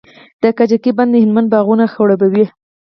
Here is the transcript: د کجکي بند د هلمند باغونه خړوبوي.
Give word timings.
د 0.43 0.45
کجکي 0.57 0.91
بند 0.97 1.11
د 1.13 1.15
هلمند 1.23 1.47
باغونه 1.53 1.85
خړوبوي. 1.93 2.45